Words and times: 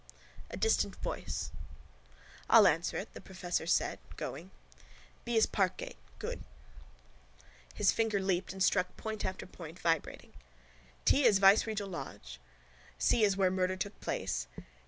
A 0.49 0.57
DISTANT 0.57 0.95
VOICE 0.95 1.51
—I'll 2.49 2.65
answer 2.65 2.97
it, 2.97 3.13
the 3.13 3.21
professor 3.21 3.67
said, 3.67 3.99
going. 4.17 4.49
—B 5.25 5.37
is 5.37 5.45
parkgate. 5.45 5.99
Good. 6.17 6.43
His 7.75 7.91
finger 7.91 8.19
leaped 8.19 8.51
and 8.51 8.63
struck 8.63 8.97
point 8.97 9.23
after 9.23 9.45
point, 9.45 9.77
vibrating. 9.77 10.33
—T 11.05 11.23
is 11.23 11.37
viceregal 11.37 11.87
lodge. 11.87 12.39
C 12.97 13.23
is 13.23 13.37
where 13.37 13.51
murder 13.51 13.75
took 13.75 14.01
place. 14.01 14.47